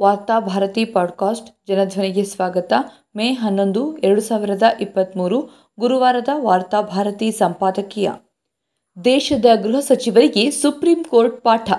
[0.00, 2.72] ವಾರ್ತಾ ಭಾರತಿ ಪಾಡ್ಕಾಸ್ಟ್ ಜನಧ್ವನಿಗೆ ಸ್ವಾಗತ.
[3.16, 5.48] ಮೇ ಹನ್ನೊಂದು, ಎರಡು ಸಾವಿರದ ಇಪ್ಪತ್ತ್ಮೂರು
[5.80, 8.10] ಗುರುವಾರದ ವಾರ್ತಾ ಭಾರತಿ ಸಂಪಾದಕೀಯ.
[9.04, 11.72] ದೇಶದ ಗೃಹ ಸಚಿವರಿಗೆ ಸುಪ್ರೀಂ ಕೋರ್ಟ್ ಪಾಠ.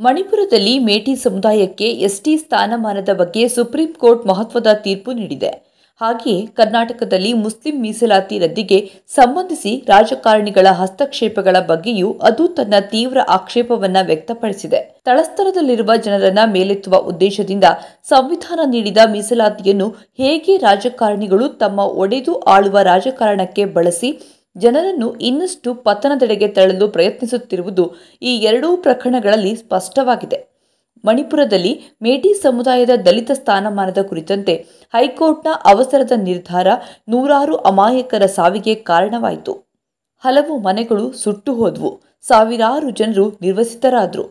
[0.00, 5.69] ಮಣಿಪುರದಲ್ಲಿ ಮೇಟಿ ಸಮುದಾಯಕ್ಕೆ ಎಸ್ಟಿ ಸ್ಥಾನಮಾನದ ಬಗ್ಗೆ ಸುಪ್ರೀಂ ಕೋರ್ಟ್ ಮಹತ್ವದ ತೀರ್ಪು ನೀಡಿದೆ.
[6.00, 15.00] ಹಾಗೆಯೇ ಕರ್ನಾಟಕದಲ್ಲಿ ಮುಸ್ಲಿಂ ಮೀಸಲಾತಿ ರದ್ದಿಗೆ ಸಂಬಂಧಿಸಿ ರಾಜಕಾರಣಿಗಳ ಹಸ್ತಕ್ಷೇಪಗಳ ಬಗ್ಗೆಯೂ ಅದು ತನ್ನ ತೀವ್ರ ಆಕ್ಷೇಪವನ್ನ ವ್ಯಕ್ತಪಡಿಸಿದೆ.
[15.04, 17.64] ತಳಸ್ತರದಲ್ಲಿರುವ ಜನರನ್ನ ಮೇಲೆತ್ತುವ ಉದ್ದೇಶದಿಂದ
[18.02, 24.20] ಸಂವಿಧಾನ ನೀಡಿದ ಮೀಸಲಾತಿಯನ್ನು ಹೇಗೆ ರಾಜಕಾರಣಿಗಳು ತಮ್ಮ ಒಡೆದು ಆಳುವ ರಾಜಕಾರಣಕ್ಕೆ ಬಳಸಿ
[24.56, 30.49] ಜನರನ್ನು ಇನ್ನಷ್ಟು ಪತನದೆಡೆಗೆ ತಳ್ಳಲು ಪ್ರಯತ್ನಿಸುತ್ತಿರುವುದು ಈ ಎರಡೂ ಪ್ರಕರಣಗಳಲ್ಲಿ ಸ್ಪಷ್ಟವಾಗಿದೆ.
[31.04, 31.72] ಮಣಿಪುರದಲ್ಲಿ
[32.02, 34.54] ಮೇಟಿ ಸಮುದಾಯದ ದಲಿತ ಸ್ಥಾನಮಾನದ ಕುರಿತಂತೆ
[34.94, 36.68] ಹೈಕೋರ್ಟ್ನ ಅವಸರದ ನಿರ್ಧಾರ
[37.08, 39.52] ನೂರಾರು ಅಮಾಯಕರ ಸಾವಿಗೆ ಕಾರಣವಾಯಿತು.
[40.24, 41.92] ಹಲವು ಮನೆಗಳು ಸುಟ್ಟು ಹೋದ್ವು.
[42.22, 44.24] ಸಾವಿರಾರು ಜನರು ನಿರ್ವಸಿತರಾದರು.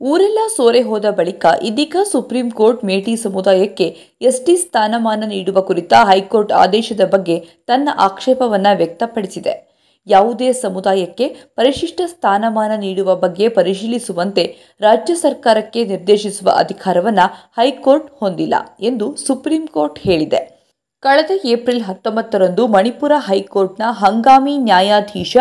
[0.00, 3.86] ಊರೆಲ್ಲ ಸೋರೆ ಹೋದ ಬಳಿಕ ಇದೀಗ ಸುಪ್ರೀಂ ಕೋರ್ಟ್ ಮೇಟಿ ಸಮುದಾಯಕ್ಕೆ
[4.22, 9.69] ಎಸ್ಟಿ ಸ್ಥಾನಮಾನ ನೀಡುವ ಕುರಿತ ಹೈಕೋರ್ಟ್ ಆದೇಶದ ಬಗ್ಗೆ ತನ್ನ ಆಕ್ಷೇಪವನ್ನು ವ್ಯಕ್ತಪಡಿಸಿದೆ.
[10.10, 14.44] ಯಾವುದೇ ಸಮುದಾಯಕ್ಕೆ ಪರಿಶಿಷ್ಟ ಸ್ಥಾನಮಾನ ನೀಡುವ ಬಗ್ಗೆ ಪರಿಶೀಲಿಸುವಂತೆ
[14.80, 17.26] ರಾಜ್ಯ ಸರ್ಕಾರಕ್ಕೆ ನಿರ್ದೇಶಿಸುವ ಅಧಿಕಾರವನ್ನು
[17.58, 20.59] ಹೈಕೋರ್ಟ್ ಹೊಂದಿಲ್ಲ ಎಂದು ಸುಪ್ರೀಂ ಕೋರ್ಟ್ ಹೇಳಿದೆ.
[21.02, 25.34] ಕಳೆದ ಏಪ್ರಿಲ್ ಹತ್ತೊಂಬತ್ತರಂದು ಮಣಿಪುರ ಹೈಕೋರ್ಟ್ನ ಹಂಗಾಮಿ ನ್ಯಾಯಾಧೀಶ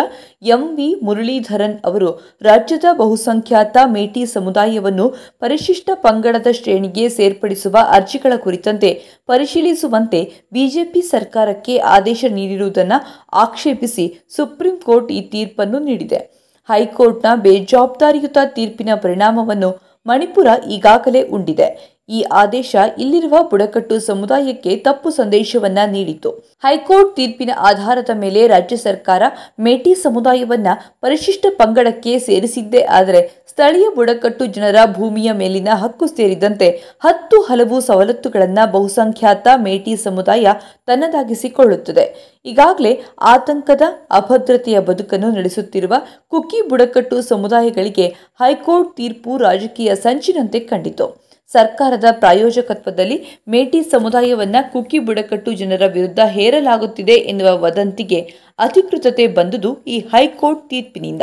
[0.56, 2.10] ಎಂ ವಿ ಮುರಳೀಧರನ್ ಅವರು
[2.42, 5.06] ರಾಜ್ಯದ ಬಹುಸಂಖ್ಯಾತ ಮೇಟಿ ಸಮುದಾಯವನ್ನು
[5.42, 8.92] ಪರಿಶಿಷ್ಟ ಪಂಗಡದ ಶ್ರೇಣಿಗೆ ಸೇರ್ಪಡಿಸುವ ಅರ್ಜಿಗಳ ಕುರಿತಂತೆ
[9.30, 10.22] ಪರಿಶೀಲಿಸುವಂತೆ
[10.54, 13.00] ಬಿಜೆಪಿ ಸರ್ಕಾರಕ್ಕೆ ಆದೇಶ ನೀಡಿರುವುದನ್ನು
[13.44, 16.22] ಆಕ್ಷೇಪಿಸಿ ಸುಪ್ರೀಂ ಕೋರ್ಟ್ ಈ ತೀರ್ಪನ್ನು ನೀಡಿದೆ.
[16.70, 19.70] ಹೈಕೋರ್ಟ್ನ ಬೇಜವಾಬ್ದಾರಿಯುತ ತೀರ್ಪಿನ ಪರಿಣಾಮವನ್ನು
[20.06, 21.68] ಮಣಿಪುರ ಈಗಾಗಲೇ ಉಂಡಿದೆ.
[22.10, 26.30] ಈ ಆದೇಶ ಇಲ್ಲಿರುವ ಬುಡಕಟ್ಟು ಸಮುದಾಯಕ್ಕೆ ತಪ್ಪು ಸಂದೇಶವನ್ನ ನೀಡಿತು
[26.66, 29.24] ಹೈಕೋರ್ಟ್ ತೀರ್ಪಿನ ಆಧಾರದ ಮೇಲೆ ರಾಜ್ಯ ಸರ್ಕಾರ
[29.60, 30.70] ಮೇಟಿ ಸಮುದಾಯವನ್ನ
[31.02, 32.82] ಪರಿಶಿಷ್ಟ ಪಂಗಡಕ್ಕೆ ಸೇರಿಸಿದ್ದೇ.
[32.98, 36.68] ಆದರೆ ಸ್ಥಳೀಯ ಬುಡಕಟ್ಟು ಜನರ ಭೂಮಿಯ ಮೇಲಿನ ಹಕ್ಕು ಸೇರಿದಂತೆ
[37.06, 40.54] ಹತ್ತು ಹಲವು ಸವಲತ್ತುಗಳನ್ನು ಬಹುಸಂಖ್ಯಾತ ಮೇಟಿ ಸಮುದಾಯ
[40.88, 42.06] ತನ್ನದಾಗಿಸಿಕೊಳ್ಳುತ್ತದೆ.
[42.46, 42.94] ಈಗಾಗಲೇ
[43.34, 45.96] ಆತಂಕದ ಅಭದ್ರತೆಯ ಬದುಕನ್ನು ನಡೆಸುತ್ತಿರುವ
[46.28, 48.08] ಕುಕ್ಕಿ ಬುಡಕಟ್ಟು ಸಮುದಾಯಗಳಿಗೆ
[48.42, 51.08] ಹೈಕೋರ್ಟ್ ತೀರ್ಪು ರಾಜಕೀಯ ಸಂಚಿನಂತೆ ಕಂಡಿತು.
[51.54, 58.20] ಸರ್ಕಾರದ ಪ್ರಾಯೋಜಕತ್ವದಲ್ಲಿ ಮೇಟಿ ಸಮುದಾಯವನ್ನ ಕುಕ್ಕಿ ಬುಡಕಟ್ಟು ಜನರ ವಿರುದ್ಧ ಹೇರಲಾಗುತ್ತಿದೆ ಎನ್ನುವ ವದಂತಿಗೆ
[58.60, 61.22] ಅಧಿಕೃತತೆ ಬಂದುದು ಈ ಹೈಕೋರ್ಟ್ ತೀರ್ಪಿನಿಂದ.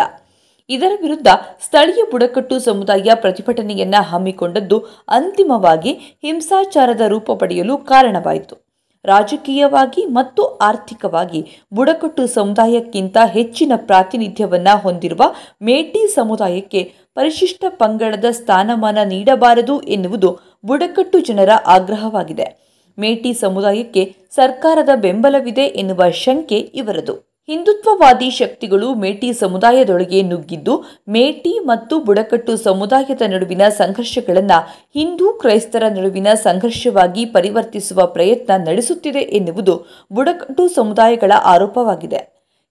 [0.68, 1.28] ಇದರ ವಿರುದ್ಧ
[1.64, 4.78] ಸ್ಥಳೀಯ ಬುಡಕಟ್ಟು ಸಮುದಾಯ ಪ್ರತಿಭಟನೆಯನ್ನ ಹಮ್ಮಿಕೊಂಡದ್ದು
[5.08, 5.92] ಅಂತಿಮವಾಗಿ
[6.22, 8.65] ಹಿಂಸಾಚಾರದ ರೂಪ ಪಡೆಯಲು ಕಾರಣವಾಯಿತು.
[9.06, 15.22] ರಾಜಕೀಯವಾಗಿ ಮತ್ತು ಆರ್ಥಿಕವಾಗಿ ಬುಡಕಟ್ಟು ಸಮುದಾಯಕ್ಕಿಂತ ಹೆಚ್ಚಿನ ಪ್ರಾತಿನಿಧ್ಯವನ್ನು ಹೊಂದಿರುವ
[15.62, 22.66] ಮೇಟಿ ಸಮುದಾಯಕ್ಕೆ ಪರಿಶಿಷ್ಟ ಪಂಗಡದ ಸ್ಥಾನಮಾನ ನೀಡಬಾರದು ಎನ್ನುವುದು ಬುಡಕಟ್ಟು ಜನರ ಆಗ್ರಹವಾಗಿದೆ.
[22.98, 27.35] ಮೇಟಿ ಸಮುದಾಯಕ್ಕೆ ಸರ್ಕಾರದ ಬೆಂಬಲವಿದೆ ಎನ್ನುವ ಶಂಕೆ ಇವರದು.
[27.48, 34.58] ಹಿಂದುತ್ವವಾದಿ ಶಕ್ತಿಗಳು ಮೇಟಿ ಸಮುದಾಯದೊಳಗೆ ನುಗ್ಗಿದ್ದು, ಮೇಟಿ ಮತ್ತು ಬುಡಕಟ್ಟು ಸಮುದಾಯದ ನಡುವಿನ ಸಂಘರ್ಷಗಳನ್ನು
[34.98, 39.76] ಹಿಂದೂ ಕ್ರೈಸ್ತರ ನಡುವಿನ ಸಂಘರ್ಷವಾಗಿ ಪರಿವರ್ತಿಸುವ ಪ್ರಯತ್ನ ನಡೆಸುತ್ತಿದೆ ಎನ್ನುವುದು
[40.12, 42.22] ಬುಡಕಟ್ಟು ಸಮುದಾಯಗಳ ಆರೋಪವಾಗಿದೆ.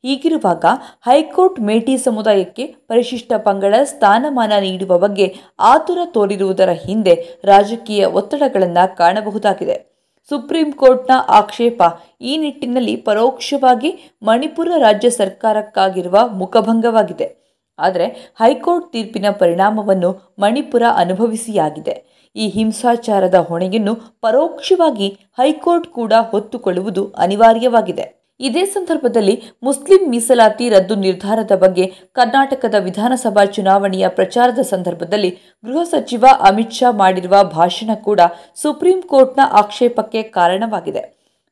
[0.03, 0.65] ಹೀಗಿರುವಾಗ
[1.05, 7.15] ಹೈಕೋರ್ಟ್ ಮೇಟಿ ಸಮುದಾಯಕ್ಕೆ ಪರಿಶಿಷ್ಟ ಪಂಗಡ ಸ್ಥಾನಮಾನ ನೀಡುವ ಬಗ್ಗೆ ಆತುರ ತೋರಿರುವುದರ ಹಿಂದೆ
[7.45, 9.94] ರಾಜಕೀಯ ಒತ್ತಡಗಳನ್ನು ಕಾಣಬಹುದಾಗಿದೆ.
[10.29, 11.81] ಸುಪ್ರೀಂ ಕೋರ್ಟ್ನ ಆಕ್ಷೇಪ.
[12.21, 17.45] ಈ ನಿಟ್ಟಿನಲ್ಲಿ ಪರೋಕ್ಷವಾಗಿ ಮಣಿಪುರ ರಾಜ್ಯ ಸರ್ಕಾರಕ್ಕಾಗಿರುವ ಮುಖಭಂಗವಾಗಿದೆ.
[17.79, 22.25] ಆದರೆ ಹೈಕೋರ್ಟ್ ತೀರ್ಪಿನ ಪರಿಣಾಮವನ್ನು ಮಣಿಪುರ ಅನುಭವಿಸಿಯಾಗಿದೆ.
[22.35, 28.24] ಈ ಹಿಂಸಾಚಾರದ ಹೊಣೆಯನ್ನು ಪರೋಕ್ಷವಾಗಿ ಹೈಕೋರ್ಟ್ ಕೂಡ ಹೊತ್ತುಕೊಳ್ಳುವುದು ಅನಿವಾರ್ಯವಾಗಿದೆ.
[28.39, 35.29] ಇದೇ ಸಂದರ್ಭದಲ್ಲಿ ಮುಸ್ಲಿಂ ಮೀಸಲಾತಿ ರದ್ದು ನಿರ್ಧಾರದ ಬಗ್ಗೆ ಕರ್ನಾಟಕದ ವಿಧಾನಸಭಾ ಚುನಾವಣೆಯ ಪ್ರಚಾರದ ಸಂದರ್ಭದಲ್ಲಿ
[35.63, 38.19] ಗೃಹ ಸಚಿವ ಅಮಿತ್ ಶಾ ಮಾಡಿರುವ ಭಾಷಣ ಕೂಡ
[38.55, 41.03] ಸುಪ್ರೀಂ ಕೋರ್ಟ್ನ ಆಕ್ಷೇಪಕ್ಕೆ ಕಾರಣವಾಗಿದೆ.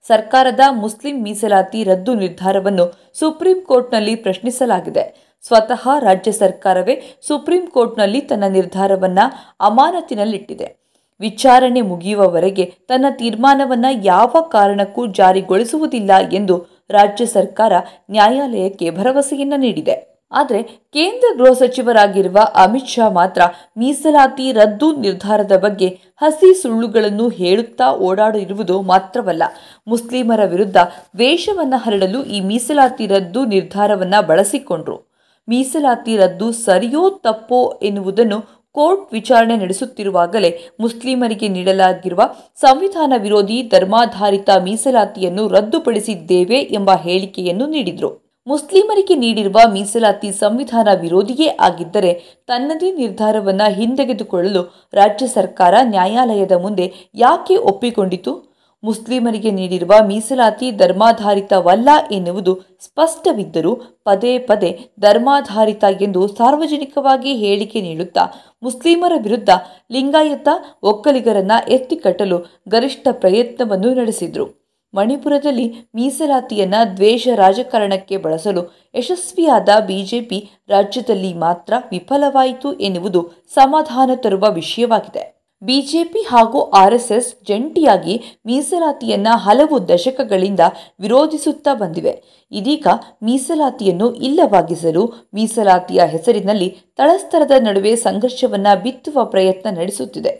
[0.07, 2.85] ಸರ್ಕಾರದ ಮುಸ್ಲಿಂ ಮೀಸಲಾತಿ ರದ್ದು ನಿರ್ಧಾರವನ್ನು
[3.19, 5.03] ಸುಪ್ರೀಂ ಕೋರ್ಟ್ನಲ್ಲಿ ಪ್ರಶ್ನಿಸಲಾಗಿದೆ.
[5.43, 9.19] ಸ್ವತಃ ರಾಜ್ಯ ಸರ್ಕಾರವೇ ಸುಪ್ರೀಂ ಕೋರ್ಟ್ನಲ್ಲಿ ತನ್ನ ನಿರ್ಧಾರವನ್ನ
[9.59, 10.77] ಅಮಾನತಿನಲ್ಲಿಟ್ಟಿದೆ.
[11.19, 16.55] ವಿಚಾರಣೆ ಮುಗಿಯುವವರೆಗೆ ತನ್ನ ತೀರ್ಮಾನವನ್ನು ಯಾವ ಕಾರಣಕ್ಕೂ ಜಾರಿಗೊಳಿಸುವುದಿಲ್ಲ ಎಂದು
[16.89, 17.73] ರಾಜ್ಯ ಸರ್ಕಾರ
[18.11, 20.13] ನ್ಯಾಯಾಲಯಕ್ಕೆ ಭರವಸೆಯನ್ನ ನೀಡಿದೆ.
[20.31, 23.41] ಆದರೆ ಕೇಂದ್ರ ಗೃಹ ಸಚಿವರಾಗಿರುವ ಅಮಿತ್ ಶಾ ಮಾತ್ರ
[23.77, 29.43] ಮೀಸಲಾತಿ ರದ್ದು ನಿರ್ಧಾರದ ಬಗ್ಗೆ ಹಸಿ ಸುಳ್ಳುಗಳನ್ನು ಹೇಳುತ್ತಾ ಓಡಾಡಿರುವುದು ಮಾತ್ರವಲ್ಲ,
[29.87, 30.77] ಮುಸ್ಲಿಮರ ವಿರುದ್ಧ
[31.15, 35.13] ವೇಷವನ್ನು ಹರಡಲು ಈ ಮೀಸಲಾತಿ ರದ್ದು ನಿರ್ಧಾರವನ್ನು ಬಳಸಿಕೊಂಡ್ರು.
[35.49, 42.21] ಮೀಸಲಾತಿ ರದ್ದು ಸರಿಯೋ ತಪ್ಪೋ ಎನ್ನುವುದನ್ನು ಕೋರ್ಟ್ ವಿಚಾರಣೆ ನಡೆಸುತ್ತಿರುವಾಗಲೇ ಮುಸ್ಲಿಮರಿಗೆ ನೀಡಲಾಗಿರುವ
[42.55, 48.23] ಸಂವಿಧಾನ ವಿರೋಧಿ ಧರ್ಮಾಧಾರಿತ ಮೀಸಲಾತಿಯನ್ನು ರದ್ದುಪಡಿಸಿದ್ದೇವೆ ಎಂಬ ಹೇಳಿಕೆಯನ್ನು ನೀಡಿದರು.
[48.47, 52.13] ಮುಸ್ಲಿಮರಿಗೆ ನೀಡಿರುವ ಮೀಸಲಾತಿ ಸಂವಿಧಾನ ವಿರೋಧಿಯೇ ಆಗಿದ್ದರೆ
[52.47, 58.52] ತನ್ನದೇ ನಿರ್ಧಾರವನ್ನು ಹಿಂದೆಗೆದುಕೊಳ್ಳಲು ರಾಜ್ಯ ಸರ್ಕಾರ ನ್ಯಾಯಾಲಯದ ಮುಂದೆ ಯಾಕೆ ಒಪ್ಪಿಕೊಂಡಿತು?
[58.83, 68.25] ಮುಸ್ಲಿಮರಿಗೆ ನೀಡಿರುವ ಮೀಸಲಾತಿ ಧರ್ಮಾಧಾರಿತವಲ್ಲ ಎನ್ನುವುದು ಸ್ಪಷ್ಟವಿದ್ದರೂ ಪದೇ ಪದೇ ಧರ್ಮಾಧಾರಿತ ಎಂದು ಸಾರ್ವಜನಿಕವಾಗಿ ಹೇಳಿಕೆ ನೀಡುತ್ತಾ
[68.63, 69.49] ಮುಸ್ಲಿಮರ ವಿರುದ್ಧ
[69.91, 70.47] ಲಿಂಗಾಯತ
[70.83, 72.37] ಒಕ್ಕಲಿಗರನ್ನ ಎತ್ತಿಕಟ್ಟಲು
[72.67, 74.63] ಗರಿಷ್ಠ ಪ್ರಯತ್ನವನ್ನು ನಡೆಸಿದರು.
[74.93, 78.61] ಮಣಿಪುರದಲ್ಲಿ ಮೀಸಲಾತಿಯನ್ನ ದ್ವೇಷ ರಾಜಕಾರಣಕ್ಕೆ ಬಳಸಲು
[78.95, 83.21] ಯಶಸ್ವಿಯಾದ ಬಿಜೆಪಿ ರಾಜ್ಯದಲ್ಲಿ ಮಾತ್ರ ವಿಫಲವಾಯಿತು ಎನ್ನುವುದು
[83.53, 85.42] ಸಮಾಧಾನ ತರುವ ವಿಷಯವಾಗಿದೆ.
[85.63, 90.59] ಬಿಜೆಪಿ ಹಾಗೂ ಆರ್ಎಸ್ಎಸ್ ಜಂಟಿಯಾಗಿ ಮೀಸಲಾತಿಯನ್ನ ಹಲವು ದಶಕಗಳಿಂದ
[90.99, 92.23] ವಿರೋಧಿಸುತ್ತಾ ಬಂದಿವೆ.
[92.51, 92.87] ಇದೀಗ
[93.23, 100.33] ಮೀಸಲಾತಿಯನ್ನು ಇಲ್ಲವಾಗಿಸಲು ಮೀಸಲಾತಿಯ ಹೆಸರಿನಲ್ಲಿ ತಳಸ್ತರದ ನಡುವೆ ಸಂಘರ್ಷವನ್ನ ಬಿತ್ತುವ ಪ್ರಯತ್ನ ನಡೆಸುತ್ತಿದೆ.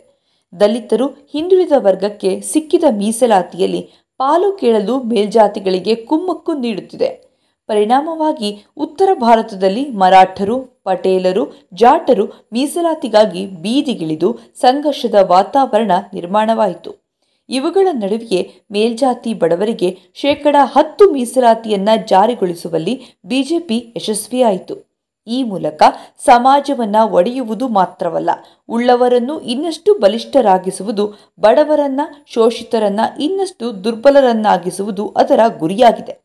[0.60, 7.33] ದಲಿತರು ಹಿಂದುಳಿದ ವರ್ಗಕ್ಕೆ ಸಿಕ್ಕಿದ ಮೀಸಲಾತಿಯಲ್ಲಿ ಪಾಲು ಕೇಳಲು ಮೇಲ್ಜಾತಿಗಳಿಗೆ ಕುಮ್ಮಕ್ಕು ನೀಡುತ್ತಿದೆ.
[7.66, 17.04] ಪರಿಣಾಮವಾಗಿ ಉತ್ತರ ಭಾರತದಲ್ಲಿ ಮರಾಠರು, ಪಟೇಲರು, ಜಾಟರು ಮೀಸಲಾತಿಗಾಗಿ ಬೀದಿಗಿಳಿದು ಸಂಘರ್ಷದ ವಾತಾವರಣ ನಿರ್ಮಾಣವಾಯಿತು.
[17.48, 24.94] ಇವುಗಳ ನಡುವೆಯೇ ಮೇಲ್ಜಾತಿ ಬಡವರಿಗೆ ಶೇಕಡ ಹತ್ತು ಮೀಸಲಾತಿಯನ್ನ ಜಾರಿಗೊಳಿಸುವಲ್ಲಿ ಬಿಜೆಪಿ ಯಶಸ್ವಿಯಾಯಿತು.
[25.26, 25.82] ಈ ಮೂಲಕ
[26.18, 28.30] ಸಮಾಜವನ್ನ ಒಡೆಯುವುದು ಮಾತ್ರವಲ್ಲ,
[28.68, 36.18] ಉಳ್ಳವರನ್ನು ಇನ್ನಷ್ಟು ಬಲಿಷ್ಠರಾಗಿಸುವುದು, ಬಡವರನ್ನ ಶೋಷಿತರನ್ನ ಇನ್ನಷ್ಟು ದುರ್ಬಲರನ್ನಾಗಿಸುವುದು ಅದರ ಗುರಿಯಾಗಿದೆ.